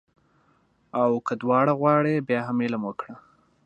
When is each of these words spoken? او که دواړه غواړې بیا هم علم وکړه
او 1.01 1.11
که 1.25 1.33
دواړه 1.41 1.73
غواړې 1.81 2.25
بیا 2.27 2.41
هم 2.47 2.57
علم 2.65 2.81
وکړه 2.85 3.15